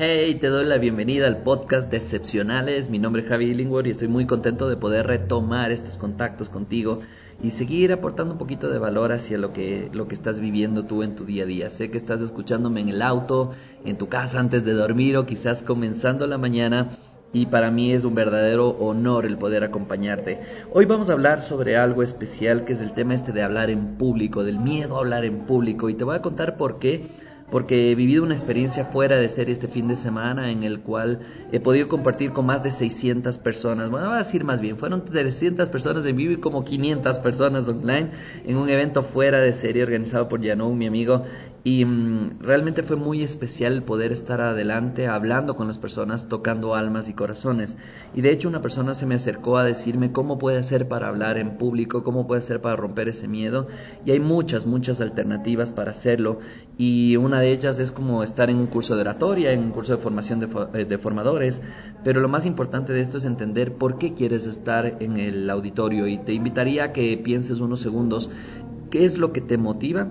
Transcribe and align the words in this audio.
Hey, 0.00 0.36
te 0.36 0.46
doy 0.46 0.64
la 0.64 0.78
bienvenida 0.78 1.26
al 1.26 1.42
podcast 1.42 1.90
de 1.90 1.96
Excepcionales. 1.96 2.88
Mi 2.88 3.00
nombre 3.00 3.22
es 3.22 3.28
Javi 3.28 3.46
Illingworth 3.46 3.88
y 3.88 3.90
estoy 3.90 4.06
muy 4.06 4.26
contento 4.26 4.68
de 4.68 4.76
poder 4.76 5.08
retomar 5.08 5.72
estos 5.72 5.96
contactos 5.96 6.48
contigo 6.48 7.00
y 7.42 7.50
seguir 7.50 7.92
aportando 7.92 8.34
un 8.34 8.38
poquito 8.38 8.70
de 8.70 8.78
valor 8.78 9.10
hacia 9.10 9.38
lo 9.38 9.52
que, 9.52 9.90
lo 9.92 10.06
que 10.06 10.14
estás 10.14 10.38
viviendo 10.38 10.84
tú 10.84 11.02
en 11.02 11.16
tu 11.16 11.24
día 11.24 11.42
a 11.42 11.46
día. 11.46 11.68
Sé 11.68 11.90
que 11.90 11.98
estás 11.98 12.20
escuchándome 12.20 12.80
en 12.80 12.90
el 12.90 13.02
auto, 13.02 13.50
en 13.84 13.98
tu 13.98 14.08
casa 14.08 14.38
antes 14.38 14.64
de 14.64 14.72
dormir 14.74 15.16
o 15.16 15.26
quizás 15.26 15.64
comenzando 15.64 16.28
la 16.28 16.38
mañana 16.38 16.90
y 17.32 17.46
para 17.46 17.72
mí 17.72 17.90
es 17.90 18.04
un 18.04 18.14
verdadero 18.14 18.68
honor 18.68 19.26
el 19.26 19.36
poder 19.36 19.64
acompañarte. 19.64 20.38
Hoy 20.72 20.84
vamos 20.84 21.10
a 21.10 21.14
hablar 21.14 21.42
sobre 21.42 21.76
algo 21.76 22.04
especial 22.04 22.64
que 22.64 22.74
es 22.74 22.80
el 22.82 22.92
tema 22.92 23.16
este 23.16 23.32
de 23.32 23.42
hablar 23.42 23.68
en 23.68 23.96
público, 23.96 24.44
del 24.44 24.60
miedo 24.60 24.94
a 24.94 25.00
hablar 25.00 25.24
en 25.24 25.40
público 25.40 25.88
y 25.88 25.94
te 25.94 26.04
voy 26.04 26.14
a 26.14 26.22
contar 26.22 26.56
por 26.56 26.78
qué 26.78 27.04
porque 27.50 27.90
he 27.90 27.94
vivido 27.94 28.22
una 28.22 28.34
experiencia 28.34 28.84
fuera 28.84 29.16
de 29.16 29.28
serie 29.30 29.52
este 29.52 29.68
fin 29.68 29.88
de 29.88 29.96
semana 29.96 30.50
en 30.50 30.64
el 30.64 30.80
cual 30.80 31.20
he 31.50 31.60
podido 31.60 31.88
compartir 31.88 32.32
con 32.32 32.46
más 32.46 32.62
de 32.62 32.70
600 32.70 33.38
personas, 33.38 33.90
bueno, 33.90 34.06
voy 34.08 34.16
a 34.16 34.18
decir 34.18 34.44
más 34.44 34.60
bien, 34.60 34.76
fueron 34.76 35.04
300 35.04 35.68
personas 35.70 36.04
en 36.06 36.16
vivo 36.16 36.32
y 36.32 36.36
como 36.36 36.64
500 36.64 37.18
personas 37.20 37.68
online 37.68 38.10
en 38.44 38.56
un 38.56 38.68
evento 38.68 39.02
fuera 39.02 39.38
de 39.38 39.52
serie 39.52 39.82
organizado 39.82 40.28
por 40.28 40.44
Janou, 40.44 40.74
mi 40.74 40.86
amigo, 40.86 41.24
y 41.68 41.84
mm, 41.84 42.38
realmente 42.40 42.82
fue 42.82 42.96
muy 42.96 43.22
especial 43.22 43.82
poder 43.82 44.10
estar 44.10 44.40
adelante 44.40 45.06
hablando 45.06 45.54
con 45.54 45.66
las 45.66 45.76
personas, 45.76 46.26
tocando 46.26 46.74
almas 46.74 47.10
y 47.10 47.12
corazones. 47.12 47.76
Y 48.14 48.22
de 48.22 48.32
hecho 48.32 48.48
una 48.48 48.62
persona 48.62 48.94
se 48.94 49.04
me 49.04 49.16
acercó 49.16 49.58
a 49.58 49.64
decirme 49.64 50.10
cómo 50.10 50.38
puede 50.38 50.56
hacer 50.56 50.88
para 50.88 51.08
hablar 51.08 51.36
en 51.36 51.58
público, 51.58 52.02
cómo 52.02 52.26
puede 52.26 52.38
hacer 52.38 52.62
para 52.62 52.76
romper 52.76 53.10
ese 53.10 53.28
miedo. 53.28 53.66
Y 54.06 54.12
hay 54.12 54.18
muchas, 54.18 54.64
muchas 54.64 55.02
alternativas 55.02 55.70
para 55.70 55.90
hacerlo. 55.90 56.38
Y 56.78 57.16
una 57.16 57.38
de 57.38 57.52
ellas 57.52 57.78
es 57.80 57.92
como 57.92 58.22
estar 58.22 58.48
en 58.48 58.56
un 58.56 58.68
curso 58.68 58.94
de 58.94 59.02
oratoria, 59.02 59.52
en 59.52 59.60
un 59.60 59.70
curso 59.70 59.94
de 59.94 59.98
formación 59.98 60.40
de, 60.40 60.48
eh, 60.72 60.86
de 60.86 60.96
formadores. 60.96 61.60
Pero 62.02 62.20
lo 62.20 62.30
más 62.30 62.46
importante 62.46 62.94
de 62.94 63.02
esto 63.02 63.18
es 63.18 63.26
entender 63.26 63.74
por 63.74 63.98
qué 63.98 64.14
quieres 64.14 64.46
estar 64.46 64.96
en 65.00 65.18
el 65.18 65.50
auditorio. 65.50 66.06
Y 66.06 66.16
te 66.16 66.32
invitaría 66.32 66.84
a 66.84 66.92
que 66.94 67.20
pienses 67.22 67.60
unos 67.60 67.80
segundos 67.80 68.30
qué 68.88 69.04
es 69.04 69.18
lo 69.18 69.34
que 69.34 69.42
te 69.42 69.58
motiva 69.58 70.08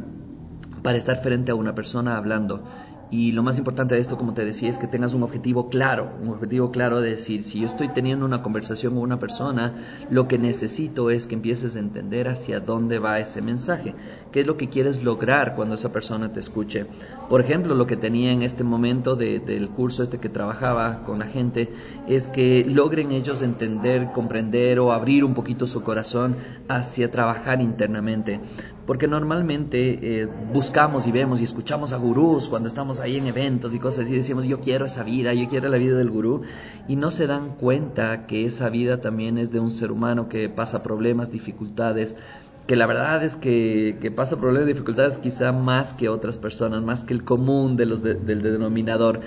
para 0.88 1.00
estar 1.00 1.18
frente 1.22 1.52
a 1.52 1.56
una 1.56 1.76
persona 1.76 2.16
hablando. 2.16 2.64
Y 3.12 3.34
lo 3.34 3.44
más 3.44 3.58
importante 3.58 3.96
de 3.96 4.00
esto, 4.00 4.18
como 4.18 4.34
te 4.34 4.46
decía, 4.46 4.70
es 4.70 4.78
que 4.78 4.88
tengas 4.88 5.14
un 5.14 5.24
objetivo 5.24 5.68
claro, 5.68 6.14
un 6.22 6.30
objetivo 6.30 6.72
claro 6.72 7.02
de 7.02 7.10
decir, 7.10 7.44
si 7.44 7.60
yo 7.60 7.66
estoy 7.66 7.90
teniendo 7.90 8.26
una 8.26 8.42
conversación 8.42 8.94
con 8.94 9.04
una 9.04 9.20
persona, 9.20 9.74
lo 10.10 10.30
que 10.30 10.38
necesito 10.38 11.10
es 11.10 11.28
que 11.28 11.36
empieces 11.36 11.76
a 11.76 11.80
entender 11.80 12.30
hacia 12.30 12.62
dónde 12.62 13.00
va 13.00 13.20
ese 13.20 13.42
mensaje, 13.42 13.96
qué 14.32 14.42
es 14.42 14.48
lo 14.48 14.56
que 14.56 14.70
quieres 14.70 15.04
lograr 15.04 15.56
cuando 15.56 15.76
esa 15.76 15.92
persona 15.92 16.32
te 16.32 16.40
escuche. 16.40 16.86
Por 17.30 17.42
ejemplo, 17.42 17.76
lo 17.76 17.86
que 17.86 17.98
tenía 17.98 18.32
en 18.32 18.42
este 18.42 18.64
momento 18.64 19.18
del 19.18 19.68
curso 19.70 20.04
este 20.04 20.20
que 20.20 20.30
trabajaba 20.30 21.04
con 21.04 21.20
la 21.20 21.28
gente, 21.28 21.70
es 22.08 22.30
que 22.30 22.66
logren 22.66 23.12
ellos 23.12 23.42
entender, 23.42 24.14
comprender 24.14 24.80
o 24.80 24.94
abrir 24.94 25.26
un 25.26 25.34
poquito 25.34 25.68
su 25.68 25.84
corazón 25.84 26.38
hacia 26.70 27.12
trabajar 27.12 27.62
internamente 27.62 28.40
porque 28.88 29.06
normalmente 29.08 30.22
eh, 30.22 30.28
buscamos 30.54 31.06
y 31.06 31.12
vemos 31.12 31.42
y 31.42 31.44
escuchamos 31.44 31.92
a 31.92 31.98
gurús 31.98 32.48
cuando 32.48 32.70
estamos 32.70 33.02
ahí 33.02 33.18
en 33.18 33.28
eventos 33.28 33.74
y 33.74 33.80
cosas 33.80 34.06
así, 34.06 34.16
decimos 34.16 34.46
yo 34.46 34.62
quiero 34.62 34.86
esa 34.86 35.04
vida, 35.04 35.34
yo 35.34 35.48
quiero 35.50 35.68
la 35.68 35.78
vida 35.78 35.98
del 35.98 36.10
gurú, 36.10 36.44
y 36.88 36.96
no 36.96 37.12
se 37.12 37.28
dan 37.28 37.58
cuenta 37.58 38.26
que 38.26 38.46
esa 38.46 38.70
vida 38.70 39.02
también 39.02 39.38
es 39.38 39.52
de 39.52 39.60
un 39.60 39.72
ser 39.72 39.92
humano 39.92 40.30
que 40.30 40.48
pasa 40.48 40.84
problemas, 40.84 41.30
dificultades, 41.30 42.16
que 42.66 42.78
la 42.78 42.86
verdad 42.86 43.24
es 43.24 43.36
que, 43.36 43.98
que 44.02 44.10
pasa 44.10 44.38
problemas, 44.38 44.68
dificultades 44.68 45.18
quizá 45.18 45.52
más 45.52 45.94
que 45.94 46.08
otras 46.10 46.38
personas, 46.38 46.82
más 46.82 47.04
que 47.04 47.14
el 47.14 47.24
común 47.24 47.78
de 47.78 47.86
los 47.86 48.04
del 48.04 48.42
denominador. 48.42 49.22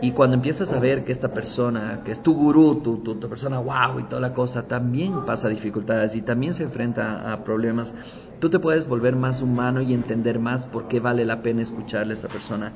Y 0.00 0.12
cuando 0.12 0.36
empiezas 0.36 0.72
a 0.72 0.80
ver 0.80 1.04
que 1.04 1.12
esta 1.12 1.32
persona, 1.32 2.02
que 2.04 2.12
es 2.12 2.22
tu 2.22 2.34
gurú, 2.34 2.82
tu, 2.82 2.98
tu, 2.98 3.14
tu, 3.16 3.28
persona 3.28 3.58
wow 3.60 3.98
y 4.00 4.04
toda 4.04 4.20
la 4.20 4.34
cosa, 4.34 4.64
también 4.64 5.24
pasa 5.24 5.48
dificultades 5.48 6.14
y 6.16 6.22
también 6.22 6.54
se 6.54 6.64
enfrenta 6.64 7.32
a 7.32 7.44
problemas, 7.44 7.94
tú 8.42 8.50
te 8.50 8.58
puedes 8.58 8.88
volver 8.88 9.14
más 9.14 9.40
humano 9.40 9.82
y 9.82 9.94
entender 9.94 10.40
más 10.40 10.66
por 10.66 10.88
qué 10.88 10.98
vale 10.98 11.24
la 11.24 11.42
pena 11.42 11.62
escucharle 11.62 12.14
a 12.14 12.16
esa 12.16 12.26
persona. 12.26 12.72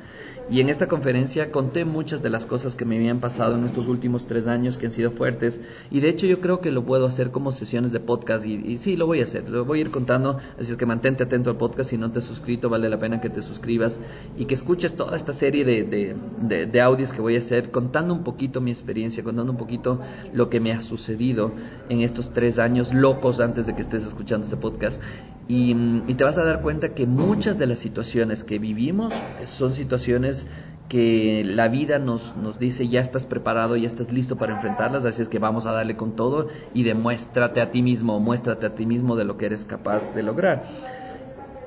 Y 0.49 0.61
en 0.61 0.69
esta 0.69 0.87
conferencia 0.87 1.51
conté 1.51 1.85
muchas 1.85 2.23
de 2.23 2.31
las 2.31 2.47
cosas 2.47 2.77
que 2.77 2.85
me 2.85 2.95
habían 2.95 3.19
pasado 3.19 3.57
en 3.57 3.65
estos 3.65 3.89
últimos 3.89 4.29
tres 4.29 4.47
años 4.47 4.77
que 4.77 4.87
han 4.87 4.93
sido 4.93 5.11
fuertes. 5.11 5.61
Y 5.91 5.99
de 5.99 6.09
hecho 6.09 6.25
yo 6.29 6.41
creo 6.41 6.61
que 6.61 6.71
lo 6.71 6.85
puedo 6.85 7.05
hacer 7.05 7.33
como 7.33 7.51
sesiones 7.51 7.91
de 7.91 7.99
podcast. 7.99 8.47
Y, 8.47 8.79
sí, 8.79 8.95
lo 8.95 9.09
voy 9.09 9.21
a 9.23 9.25
hacer. 9.25 9.49
Lo 9.49 9.65
voy 9.65 9.79
a 9.79 9.81
ir 9.81 9.91
contando. 9.91 10.39
Así 10.57 10.71
es 10.71 10.79
que 10.79 10.87
mantente 10.87 11.25
atento 11.25 11.51
al 11.51 11.57
podcast. 11.57 11.91
Si 11.91 11.99
no 11.99 12.13
te 12.13 12.21
has 12.21 12.25
suscrito, 12.25 12.71
vale 12.71 12.89
la 12.89 13.01
pena 13.01 13.21
que 13.21 13.29
te 13.29 13.43
suscribas. 13.43 13.99
Y 14.37 14.45
que 14.45 14.55
escuches 14.55 14.95
toda 14.95 15.17
esta 15.17 15.33
serie 15.33 15.65
de, 15.65 15.83
de, 15.83 16.67
de 16.67 16.81
audios 16.81 17.13
que 17.13 17.21
voy 17.21 17.35
a 17.35 17.39
hacer 17.41 17.73
contando 17.73 18.15
un 18.15 18.23
poquito 18.23 18.61
mi 18.61 18.71
experiencia, 18.71 19.25
contando 19.25 19.51
un 19.51 19.59
poquito 19.59 20.01
lo 20.33 20.49
que 20.49 20.61
me 20.61 20.71
ha 20.71 20.81
sucedido 20.81 21.51
en 21.89 22.03
estos 22.03 22.33
tres 22.33 22.61
años 22.61 22.95
locos 22.95 23.41
antes 23.41 23.67
de 23.67 23.75
que 23.75 23.81
estés 23.81 24.07
escuchando 24.07 24.45
este 24.45 24.57
podcast. 24.57 25.03
Y, 25.49 25.71
y 26.07 26.15
te 26.15 26.25
vas 26.25 26.39
a 26.39 26.45
dar 26.45 26.61
cuenta 26.61 26.95
que 26.95 27.07
muchas 27.07 27.57
de 27.57 27.67
las 27.67 27.79
situaciones 27.79 28.43
que 28.43 28.59
vivimos 28.59 29.15
son 29.45 29.73
situaciones 29.73 30.49
que 30.89 31.43
la 31.45 31.69
vida 31.69 31.99
nos, 31.99 32.37
nos 32.37 32.59
dice 32.59 32.89
ya 32.89 33.01
estás 33.01 33.27
preparado, 33.27 33.77
ya 33.77 33.87
estás 33.87 34.13
listo 34.13 34.39
para 34.39 34.53
enfrentarlas, 34.53 35.05
así 35.05 35.23
es 35.23 35.29
que 35.29 35.39
vamos 35.39 35.67
a 35.67 35.73
darle 35.73 35.97
con 35.97 36.15
todo 36.15 36.49
y 36.73 36.85
demuéstrate 36.85 37.61
a 37.61 37.71
ti 37.71 37.83
mismo, 37.83 38.21
muéstrate 38.21 38.67
a 38.67 38.75
ti 38.75 38.87
mismo 38.87 39.17
de 39.17 39.25
lo 39.25 39.37
que 39.37 39.47
eres 39.47 39.65
capaz 39.65 40.13
de 40.13 40.23
lograr. 40.23 40.65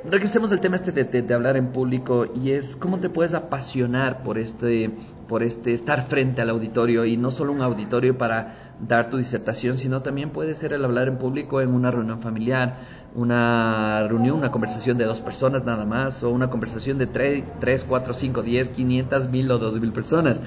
Regresemos 0.03 0.49
al 0.53 0.61
tema 0.61 0.77
este 0.77 0.93
de, 0.93 1.03
de, 1.03 1.33
hablar 1.33 1.57
en 1.57 1.73
público 1.73 2.25
y 2.33 2.51
es 2.51 2.77
cómo 2.77 2.99
te 2.99 3.09
puedes 3.09 3.33
apasionar 3.33 4.23
por 4.23 4.37
este, 4.37 4.91
por 5.27 5.43
este 5.43 5.73
estar 5.73 6.07
frente 6.07 6.41
al 6.41 6.49
auditorio 6.49 7.03
y 7.03 7.17
no 7.17 7.31
solo 7.31 7.51
un 7.51 7.61
auditorio 7.61 8.17
para 8.17 8.75
dar 8.79 9.09
tu 9.09 9.17
disertación, 9.17 9.77
sino 9.77 10.01
también 10.01 10.29
puede 10.29 10.55
ser 10.55 10.71
el 10.71 10.85
hablar 10.85 11.09
en 11.09 11.17
público 11.17 11.59
en 11.59 11.73
una 11.73 11.91
reunión 11.91 12.21
familiar, 12.21 12.77
una 13.13 14.07
reunión, 14.07 14.37
una 14.37 14.51
conversación 14.51 14.97
de 14.97 15.03
dos 15.03 15.19
personas 15.19 15.65
nada 15.65 15.83
más, 15.83 16.23
o 16.23 16.29
una 16.29 16.49
conversación 16.49 16.97
de 16.97 17.07
tres, 17.07 17.43
tres 17.59 17.83
cuatro, 17.83 18.13
cinco, 18.13 18.41
diez, 18.41 18.69
quinientas, 18.69 19.29
mil 19.29 19.51
o 19.51 19.57
dos 19.57 19.81
mil 19.81 19.91
personas. 19.91 20.39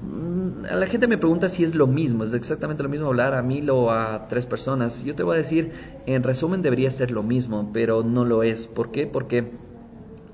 Mm, 0.00 0.62
la 0.62 0.86
gente 0.86 1.06
me 1.06 1.18
pregunta 1.18 1.48
si 1.48 1.64
es 1.64 1.74
lo 1.74 1.86
mismo, 1.86 2.24
es 2.24 2.32
exactamente 2.34 2.82
lo 2.82 2.88
mismo 2.88 3.06
hablar 3.08 3.34
a 3.34 3.42
mil 3.42 3.68
o 3.70 3.90
a 3.90 4.26
tres 4.28 4.46
personas. 4.46 5.04
Yo 5.04 5.14
te 5.14 5.22
voy 5.22 5.34
a 5.34 5.38
decir, 5.38 5.72
en 6.06 6.22
resumen 6.22 6.62
debería 6.62 6.90
ser 6.90 7.10
lo 7.10 7.22
mismo, 7.22 7.70
pero 7.72 8.02
no 8.02 8.24
lo 8.24 8.42
es. 8.42 8.66
¿Por 8.66 8.90
qué? 8.90 9.06
Porque 9.06 9.52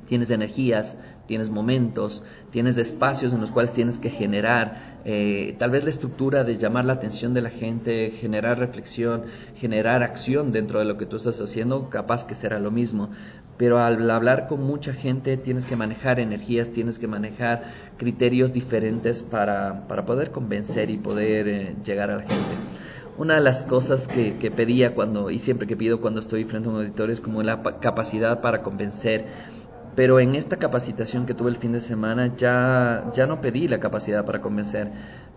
tienes 0.07 0.31
energías, 0.31 0.97
tienes 1.29 1.51
momentos, 1.51 2.25
tienes 2.51 2.79
espacios 2.79 3.35
en 3.35 3.41
los 3.41 3.51
cuales 3.51 3.73
tienes 3.73 3.99
que 3.99 4.09
generar, 4.09 4.99
eh, 5.05 5.55
tal 5.59 5.71
vez 5.71 5.85
la 5.85 5.91
estructura 5.91 6.43
de 6.43 6.57
llamar 6.57 6.87
la 6.87 6.95
atención 6.95 7.35
de 7.35 7.43
la 7.43 7.51
gente, 7.51 8.13
generar 8.19 8.59
reflexión, 8.59 9.25
generar 9.55 10.03
acción 10.03 10.53
dentro 10.53 10.79
de 10.79 10.87
lo 10.87 10.97
que 10.97 11.05
tú 11.05 11.17
estás 11.17 11.39
haciendo, 11.43 11.91
capaz 11.91 12.27
que 12.27 12.35
será 12.35 12.59
lo 12.59 12.71
mismo. 12.71 13.11
Pero 13.59 13.79
al 13.79 14.11
hablar 14.11 14.49
con 14.49 14.63
mucha 14.63 14.95
gente 14.95 15.37
tienes 15.37 15.67
que 15.67 15.77
manejar 15.77 16.19
energías, 16.19 16.71
tienes 16.71 16.99
que 16.99 17.09
manejar 17.09 17.65
criterios 17.99 18.53
diferentes 18.53 19.23
para, 19.23 19.87
para 19.87 20.07
poder 20.07 20.31
convencer 20.31 20.89
y 20.89 20.97
poder 20.97 21.47
eh, 21.47 21.77
llegar 21.85 22.11
a 22.11 22.17
la 22.17 22.23
gente 22.23 22.57
una 23.19 23.35
de 23.35 23.41
las 23.41 23.65
cosas 23.65 24.07
que, 24.07 24.37
que, 24.37 24.53
pedía 24.53 24.95
cuando 24.95 25.29
y 25.29 25.41
siempre 25.41 25.67
que 25.67 25.77
pido 25.77 26.01
cuando 26.01 26.21
estoy 26.21 26.45
frente 26.45 26.69
a 26.69 26.71
un 26.71 26.79
auditorio 26.79 27.13
es 27.13 27.21
como 27.21 27.43
la 27.43 27.61
capacidad 27.81 28.41
para 28.41 28.63
convencer 28.63 29.25
pero 29.95 30.21
en 30.21 30.35
esta 30.35 30.59
capacitación 30.59 31.27
que 31.27 31.35
tuve 31.35 31.51
el 31.51 31.57
fin 31.57 31.73
de 31.73 31.81
semana 31.81 32.37
ya, 32.37 33.11
ya 33.15 33.27
no 33.27 33.41
pedí 33.41 33.69
la 33.69 33.81
capacidad 33.81 34.25
para 34.25 34.41
convencer, 34.41 34.93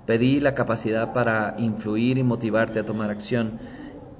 pedí 0.06 0.40
la 0.40 0.56
capacidad 0.56 1.14
para 1.14 1.56
influir 1.58 2.18
y 2.18 2.24
motivarte 2.24 2.80
a 2.80 2.86
tomar 2.86 3.10
acción 3.10 3.60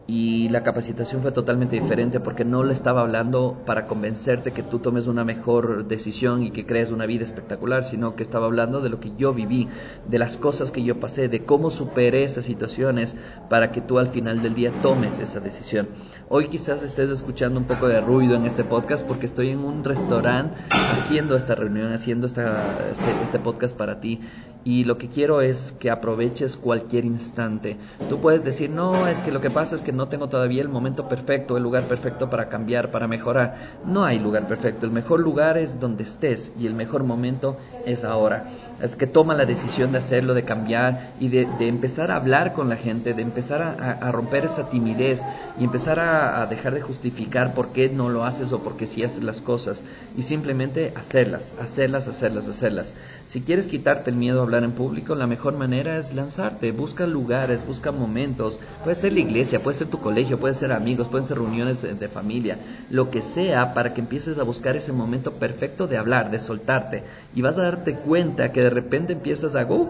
y 0.08 0.50
la 0.50 0.64
capacitación 0.64 1.22
fue 1.22 1.32
totalmente 1.32 1.80
diferente 1.80 2.20
porque 2.20 2.44
no 2.44 2.64
le 2.64 2.74
estaba 2.74 3.02
hablando 3.02 3.62
para 3.66 3.88
convencerte 3.88 4.52
que 4.52 4.64
tú 4.64 4.80
tomes 4.80 5.08
una 5.08 5.24
mejor 5.24 5.88
decisión 5.88 6.44
y 6.44 6.52
que 6.52 6.66
crees 6.66 6.92
una 6.92 7.06
vida 7.06 7.24
espectacular, 7.24 7.84
sino 7.84 8.16
que 8.16 8.24
estaba 8.24 8.48
hablando 8.48 8.82
de 8.82 8.90
lo 8.90 9.00
que 9.00 9.14
yo 9.16 9.34
viví, 9.34 9.68
de 10.08 10.20
las 10.20 10.38
cosas 10.38 10.72
que 10.72 10.84
yo 10.84 11.00
pasé, 11.00 11.30
de 11.30 11.46
cómo 11.46 11.72
superé 11.72 12.24
esas 12.24 12.46
situaciones 12.46 13.16
para 13.50 13.72
que 13.72 13.82
tú 13.82 14.00
al 14.00 14.10
final 14.10 14.42
del 14.42 14.56
día 14.56 14.72
tomes 14.82 15.20
esa 15.20 15.40
decisión. 15.40 15.88
Hoy 16.30 16.48
quizás 16.48 16.84
estés 16.84 17.10
escuchando 17.10 17.60
un 17.60 17.66
poco 17.66 17.88
de 17.88 18.02
ruido 18.02 18.36
en 18.36 18.46
este 18.46 18.64
podcast 18.64 19.06
porque 19.08 19.26
estoy 19.28 19.50
en 19.50 19.60
un 19.60 19.84
restaurante 19.84 20.56
haciendo 20.94 21.36
esta 21.36 21.56
reunión, 21.56 21.94
haciendo 21.94 22.26
esta, 22.26 22.90
este, 22.92 23.12
este 23.24 23.40
podcast 23.40 23.78
para 23.78 24.00
ti 24.02 24.20
y 24.64 24.84
lo 24.84 24.98
que 24.98 25.08
quiero 25.08 25.42
es 25.42 25.74
que 25.80 25.90
aproveches 25.90 26.56
cualquier 26.56 27.06
instante. 27.06 27.78
Tú 28.10 28.20
puedes 28.20 28.44
decir, 28.44 28.70
no, 28.70 29.08
es 29.08 29.20
que 29.20 29.32
lo 29.32 29.42
que 29.42 29.50
pasa 29.50 29.76
es 29.76 29.82
que 29.82 29.92
no 29.92 30.08
tengo 30.08 30.30
todavía 30.30 30.62
el 30.62 30.70
momento 30.70 31.08
perfecto, 31.08 31.58
el 31.58 31.64
lugar 31.64 31.84
perfecto 31.84 32.30
para 32.30 32.50
cambiar, 32.50 32.92
para 32.92 33.08
mejorar. 33.08 33.80
No 33.86 34.06
hay 34.06 34.20
lugar 34.20 34.48
perfecto, 34.48 34.86
el 34.86 34.92
mejor 34.92 35.20
lugar 35.20 35.58
es 35.58 35.80
donde 35.80 36.04
estés 36.04 36.52
y 36.60 36.68
el 36.68 36.76
mejor 36.76 37.04
momento 37.04 37.58
es 37.86 38.04
ahora. 38.04 38.46
Es 38.82 38.96
que 38.96 39.08
toma 39.08 39.34
la 39.34 39.46
decisión 39.46 39.92
de 39.92 40.00
hacerlo, 40.00 40.34
de 40.34 40.44
cambiar 40.44 41.14
y 41.20 41.30
de, 41.30 41.48
empezar 41.62 42.12
a 42.12 42.16
hablar 42.16 42.54
con 42.54 42.70
la 42.70 42.76
gente, 42.76 43.14
de 43.14 43.22
empezar 43.22 43.62
a, 43.62 44.12
romper 44.12 44.46
esa 44.46 44.70
timidez 44.70 45.22
y 45.60 45.64
empezar 45.64 46.00
a, 46.00 46.42
a, 46.42 46.46
dejar 46.48 46.74
de 46.74 46.82
justificar 46.82 47.54
por 47.54 47.70
qué 47.70 47.90
no 47.90 48.10
lo 48.10 48.26
haces 48.26 48.52
o 48.52 48.60
por 48.60 48.78
qué 48.78 48.86
sí 48.86 49.04
haces 49.04 49.24
las 49.24 49.42
cosas 49.42 49.84
y 50.18 50.24
simplemente 50.24 50.94
hacerlas, 50.96 51.54
hacerlas, 51.60 52.08
hacerlas, 52.08 52.48
hacerlas. 52.48 52.94
Si 53.26 53.42
quieres 53.42 53.68
quitarte 53.68 54.10
el 54.10 54.18
miedo 54.18 54.42
a 54.42 54.44
hablar 54.52 54.70
en 54.70 54.74
público, 54.74 55.16
la 55.16 55.28
mejor 55.28 55.56
manera 55.56 55.98
es 55.98 56.14
lanzarte, 56.14 56.74
busca 56.74 57.08
lugares, 57.08 57.66
busca 57.66 57.94
momentos, 57.94 58.60
puede 58.84 58.96
ser 58.96 59.14
la 59.14 59.22
iglesia, 59.22 59.64
puede 59.64 59.78
ser 59.78 59.88
tu 59.88 60.00
colegio, 60.00 60.40
puede 60.40 60.54
ser 60.54 60.74
amigos, 60.74 61.08
pueden 61.08 61.26
ser 61.26 61.38
reuniones 61.38 61.82
de 61.82 62.10
familia, 62.10 62.58
lo 62.90 63.10
que 63.10 63.22
sea 63.22 63.74
para 63.74 63.94
que 63.94 64.02
empieces 64.02 64.38
a 64.40 64.44
buscar 64.44 64.76
ese 64.76 64.92
momento 64.92 65.34
perfecto 65.34 65.88
de 65.88 65.98
hablar, 65.98 66.32
de 66.32 66.40
soltarte 66.40 67.04
y 67.34 67.42
vas 67.42 67.58
a 67.58 67.64
darte 67.64 67.96
cuenta 67.96 68.52
que 68.52 68.62
de 68.62 68.70
repente 68.70 69.14
empiezas 69.14 69.56
a 69.56 69.64
go, 69.64 69.90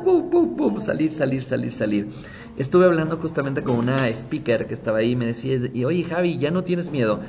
salir, 0.79 1.11
salir, 1.11 1.41
salir, 1.43 1.71
salir. 1.71 2.09
Estuve 2.57 2.85
hablando 2.85 3.17
justamente 3.17 3.63
con 3.63 3.77
una 3.77 4.09
speaker 4.09 4.67
que 4.67 4.75
estaba 4.75 4.99
ahí 4.99 5.11
y 5.11 5.15
me 5.15 5.25
decía, 5.25 5.59
y 5.73 5.85
oye 5.85 6.03
Javi, 6.03 6.37
ya 6.37 6.51
no 6.51 6.63
tienes 6.63 6.91
miedo. 6.91 7.19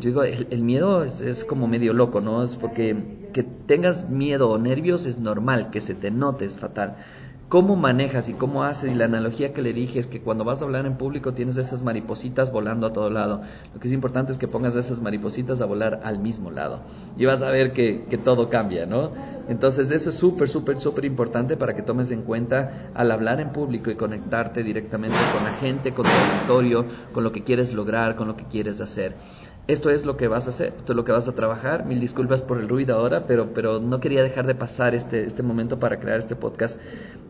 Yo 0.00 0.10
digo, 0.10 0.24
el, 0.24 0.62
miedo 0.62 1.04
es, 1.04 1.22
es, 1.22 1.44
como 1.44 1.68
medio 1.68 1.94
loco, 1.94 2.20
¿no? 2.20 2.42
Es 2.42 2.56
porque 2.56 3.21
que 3.32 3.42
tengas 3.42 4.08
miedo 4.08 4.50
o 4.50 4.58
nervios 4.58 5.06
es 5.06 5.18
normal, 5.18 5.70
que 5.70 5.80
se 5.80 5.94
te 5.94 6.10
note 6.10 6.44
es 6.44 6.56
fatal 6.56 6.96
cómo 7.52 7.76
manejas 7.76 8.30
y 8.30 8.32
cómo 8.32 8.64
haces. 8.64 8.90
Y 8.90 8.94
la 8.94 9.04
analogía 9.04 9.52
que 9.52 9.60
le 9.60 9.74
dije 9.74 9.98
es 9.98 10.06
que 10.06 10.22
cuando 10.22 10.42
vas 10.42 10.62
a 10.62 10.64
hablar 10.64 10.86
en 10.86 10.96
público 10.96 11.34
tienes 11.34 11.58
esas 11.58 11.82
maripositas 11.82 12.50
volando 12.50 12.86
a 12.86 12.94
todo 12.94 13.10
lado. 13.10 13.42
Lo 13.74 13.78
que 13.78 13.88
es 13.88 13.92
importante 13.92 14.32
es 14.32 14.38
que 14.38 14.48
pongas 14.48 14.74
esas 14.74 15.02
maripositas 15.02 15.60
a 15.60 15.66
volar 15.66 16.00
al 16.02 16.18
mismo 16.18 16.50
lado. 16.50 16.80
Y 17.18 17.26
vas 17.26 17.42
a 17.42 17.50
ver 17.50 17.74
que, 17.74 18.06
que 18.08 18.16
todo 18.16 18.48
cambia, 18.48 18.86
¿no? 18.86 19.10
Entonces 19.50 19.90
eso 19.90 20.08
es 20.08 20.16
súper, 20.16 20.48
súper, 20.48 20.80
súper 20.80 21.04
importante 21.04 21.58
para 21.58 21.76
que 21.76 21.82
tomes 21.82 22.10
en 22.10 22.22
cuenta 22.22 22.90
al 22.94 23.12
hablar 23.12 23.38
en 23.38 23.52
público 23.52 23.90
y 23.90 23.96
conectarte 23.96 24.62
directamente 24.62 25.18
con 25.34 25.44
la 25.44 25.52
gente, 25.58 25.92
con 25.92 26.06
tu 26.06 26.10
auditorio, 26.10 26.86
con 27.12 27.22
lo 27.22 27.32
que 27.32 27.42
quieres 27.42 27.74
lograr, 27.74 28.16
con 28.16 28.28
lo 28.28 28.34
que 28.34 28.44
quieres 28.44 28.80
hacer 28.80 29.14
esto 29.68 29.90
es 29.90 30.04
lo 30.04 30.16
que 30.16 30.26
vas 30.26 30.48
a 30.48 30.50
hacer, 30.50 30.74
esto 30.76 30.92
es 30.92 30.96
lo 30.96 31.04
que 31.04 31.12
vas 31.12 31.28
a 31.28 31.36
trabajar. 31.36 31.86
Mil 31.86 32.00
disculpas 32.00 32.42
por 32.42 32.58
el 32.58 32.68
ruido 32.68 32.96
ahora, 32.96 33.26
pero, 33.28 33.54
pero 33.54 33.78
no 33.78 34.00
quería 34.00 34.22
dejar 34.22 34.44
de 34.46 34.56
pasar 34.56 34.92
este, 34.94 35.24
este 35.24 35.44
momento 35.44 35.78
para 35.78 36.00
crear 36.00 36.18
este 36.18 36.34
podcast 36.34 36.80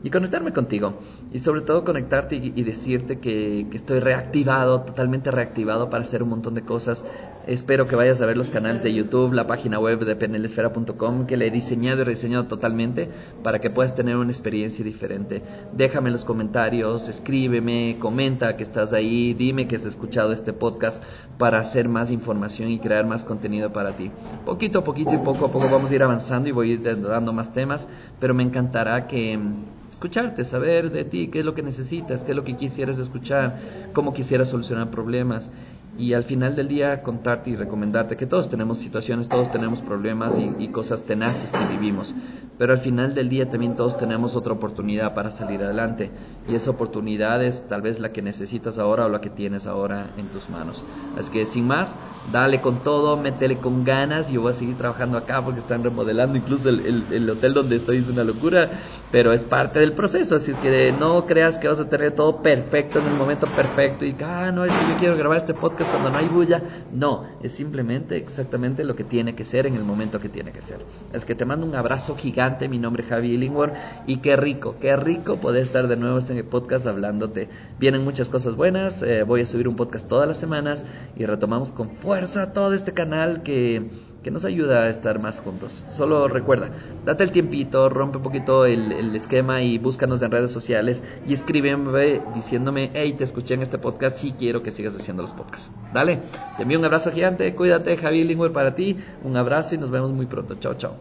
y 0.02 0.08
conectarme 0.08 0.52
contigo. 0.52 0.94
Y 1.30 1.40
sobre 1.40 1.60
todo 1.60 1.84
conectarte 1.84 2.36
y, 2.36 2.62
decirte 2.62 3.18
que, 3.18 3.66
que, 3.70 3.76
estoy 3.76 4.00
reactivado, 4.00 4.80
totalmente 4.80 5.30
reactivado 5.30 5.90
para 5.90 6.04
hacer 6.04 6.22
un 6.22 6.30
montón 6.30 6.54
de 6.54 6.62
cosas. 6.62 7.04
Espero 7.46 7.86
que 7.86 7.96
vayas 7.96 8.22
a 8.22 8.26
ver 8.26 8.36
los 8.36 8.50
canales 8.50 8.82
de 8.82 8.94
YouTube, 8.94 9.32
la 9.32 9.46
página 9.46 9.78
web 9.78 10.04
de 10.04 10.16
penelesfera.com, 10.16 11.26
que 11.26 11.36
le 11.36 11.48
he 11.48 11.50
diseñado 11.50 12.00
y 12.00 12.04
rediseñado 12.04 12.46
totalmente 12.46 13.10
para 13.42 13.60
que 13.60 13.68
puedas 13.68 13.94
tener 13.94 14.16
una 14.16 14.30
experiencia 14.30 14.84
diferente. 14.84 15.42
Déjame 15.72 16.08
en 16.08 16.12
los 16.12 16.24
comentarios, 16.24 17.08
escríbeme, 17.08 17.96
comenta 17.98 18.56
que 18.56 18.62
estás 18.62 18.92
ahí, 18.92 19.34
dime 19.34 19.66
que 19.66 19.76
has 19.76 19.86
escuchado 19.86 20.32
este 20.32 20.52
podcast 20.52 21.02
para 21.36 21.58
hacer 21.58 21.88
más 21.88 22.10
información 22.10 22.21
y 22.68 22.78
crear 22.78 23.06
más 23.06 23.24
contenido 23.24 23.72
para 23.72 23.92
ti. 23.96 24.10
Poquito 24.44 24.80
a 24.80 24.84
poquito 24.84 25.14
y 25.14 25.18
poco 25.18 25.46
a 25.46 25.52
poco 25.52 25.68
vamos 25.68 25.90
a 25.90 25.94
ir 25.94 26.02
avanzando 26.02 26.48
y 26.48 26.52
voy 26.52 26.70
a 26.70 26.74
ir 26.74 26.82
dando 26.82 27.32
más 27.32 27.52
temas, 27.52 27.88
pero 28.20 28.34
me 28.34 28.42
encantará 28.42 29.06
que 29.06 29.36
mm, 29.36 29.90
escucharte, 29.90 30.44
saber 30.44 30.90
de 30.90 31.04
ti, 31.04 31.28
qué 31.28 31.40
es 31.40 31.44
lo 31.44 31.54
que 31.54 31.62
necesitas, 31.62 32.24
qué 32.24 32.32
es 32.32 32.36
lo 32.36 32.44
que 32.44 32.56
quisieras 32.56 32.98
escuchar, 32.98 33.58
cómo 33.92 34.12
quisieras 34.14 34.48
solucionar 34.48 34.90
problemas 34.90 35.50
y 35.98 36.14
al 36.14 36.24
final 36.24 36.56
del 36.56 36.68
día 36.68 37.02
contarte 37.02 37.50
y 37.50 37.56
recomendarte 37.56 38.16
que 38.16 38.26
todos 38.26 38.48
tenemos 38.48 38.78
situaciones, 38.78 39.28
todos 39.28 39.50
tenemos 39.52 39.80
problemas 39.80 40.38
y, 40.38 40.68
cosas 40.68 41.02
tenaces 41.02 41.52
que 41.52 41.64
vivimos, 41.66 42.14
pero 42.62 42.74
al 42.74 42.78
final 42.78 43.12
del 43.12 43.28
día 43.28 43.50
también 43.50 43.74
todos 43.74 43.98
tenemos 43.98 44.36
otra 44.36 44.52
oportunidad 44.52 45.14
para 45.14 45.32
salir 45.32 45.64
adelante 45.64 46.12
y 46.48 46.54
esa 46.54 46.70
oportunidad 46.70 47.42
es 47.42 47.66
tal 47.66 47.82
vez 47.82 47.98
la 47.98 48.12
que 48.12 48.22
necesitas 48.22 48.78
ahora 48.78 49.06
o 49.06 49.08
la 49.08 49.20
que 49.20 49.30
tienes 49.30 49.66
ahora 49.66 50.10
en 50.16 50.28
tus 50.28 50.48
manos. 50.48 50.84
Así 51.18 51.32
que 51.32 51.44
sin 51.44 51.66
más, 51.66 51.96
dale 52.30 52.60
con 52.60 52.84
todo, 52.84 53.16
métele 53.16 53.58
con 53.58 53.82
ganas, 53.82 54.30
yo 54.30 54.42
voy 54.42 54.52
a 54.52 54.54
seguir 54.54 54.78
trabajando 54.78 55.18
acá 55.18 55.44
porque 55.44 55.58
están 55.58 55.82
remodelando, 55.82 56.38
incluso 56.38 56.68
el, 56.68 57.04
el 57.10 57.28
hotel 57.28 57.52
donde 57.52 57.74
estoy 57.74 57.96
es 57.96 58.06
una 58.06 58.22
locura, 58.22 58.70
pero 59.10 59.32
es 59.32 59.42
parte 59.42 59.80
del 59.80 59.92
proceso, 59.92 60.36
así 60.36 60.52
es 60.52 60.56
que 60.58 60.94
no 60.96 61.26
creas 61.26 61.58
que 61.58 61.66
vas 61.66 61.80
a 61.80 61.88
tener 61.88 62.14
todo 62.14 62.42
perfecto 62.42 63.00
en 63.00 63.08
el 63.08 63.14
momento 63.14 63.48
perfecto 63.48 64.04
y 64.04 64.14
ah, 64.24 64.52
no, 64.52 64.64
es 64.64 64.70
que 64.70 64.92
yo 64.92 64.98
quiero 65.00 65.16
grabar 65.16 65.38
este 65.38 65.52
podcast 65.54 65.90
cuando 65.90 66.10
no 66.10 66.18
hay 66.18 66.28
bulla. 66.28 66.62
No, 66.92 67.26
es 67.42 67.50
simplemente 67.50 68.16
exactamente 68.16 68.84
lo 68.84 68.94
que 68.94 69.02
tiene 69.02 69.34
que 69.34 69.44
ser 69.44 69.66
en 69.66 69.74
el 69.74 69.82
momento 69.82 70.20
que 70.20 70.28
tiene 70.28 70.52
que 70.52 70.62
ser. 70.62 70.78
Es 71.12 71.24
que 71.24 71.34
te 71.34 71.44
mando 71.44 71.66
un 71.66 71.74
abrazo 71.74 72.14
gigante, 72.14 72.51
mi 72.68 72.78
nombre 72.78 73.02
es 73.02 73.08
Javi 73.08 73.34
Illingworth 73.34 73.74
y 74.06 74.18
qué 74.18 74.36
rico, 74.36 74.76
qué 74.80 74.96
rico 74.96 75.36
poder 75.36 75.62
estar 75.62 75.88
de 75.88 75.96
nuevo 75.96 76.18
en 76.18 76.36
el 76.36 76.44
podcast 76.44 76.86
hablándote. 76.86 77.48
Vienen 77.78 78.04
muchas 78.04 78.28
cosas 78.28 78.56
buenas, 78.56 79.02
eh, 79.02 79.22
voy 79.22 79.40
a 79.40 79.46
subir 79.46 79.68
un 79.68 79.76
podcast 79.76 80.08
todas 80.08 80.28
las 80.28 80.38
semanas 80.38 80.84
y 81.16 81.24
retomamos 81.24 81.72
con 81.72 81.90
fuerza 81.90 82.52
todo 82.52 82.74
este 82.74 82.92
canal 82.92 83.42
que 83.42 83.90
que 84.22 84.30
nos 84.30 84.44
ayuda 84.44 84.84
a 84.84 84.88
estar 84.88 85.18
más 85.18 85.40
juntos. 85.40 85.72
Solo 85.72 86.28
recuerda, 86.28 86.70
date 87.04 87.24
el 87.24 87.32
tiempito, 87.32 87.88
rompe 87.88 88.18
un 88.18 88.22
poquito 88.22 88.64
el, 88.64 89.14
esquema 89.16 89.62
y 89.62 89.78
búscanos 89.78 90.22
en 90.22 90.30
redes 90.30 90.50
sociales 90.50 91.02
y 91.26 91.32
escríbeme 91.32 92.22
diciéndome, 92.34 92.90
hey, 92.94 93.14
te 93.18 93.24
escuché 93.24 93.54
en 93.54 93.62
este 93.62 93.78
podcast, 93.78 94.16
sí 94.16 94.34
quiero 94.38 94.62
que 94.62 94.70
sigas 94.70 94.94
haciendo 94.94 95.22
los 95.22 95.32
podcasts. 95.32 95.72
Dale, 95.92 96.20
te 96.56 96.62
envío 96.62 96.78
un 96.78 96.84
abrazo 96.84 97.10
gigante, 97.12 97.54
cuídate, 97.54 97.96
Javi 97.96 98.24
Lingüer 98.24 98.52
para 98.52 98.74
ti, 98.74 98.96
un 99.24 99.36
abrazo 99.36 99.74
y 99.74 99.78
nos 99.78 99.90
vemos 99.90 100.12
muy 100.12 100.26
pronto. 100.26 100.54
Chao, 100.58 100.74
chao. 100.74 100.96